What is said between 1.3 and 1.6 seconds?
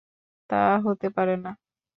না।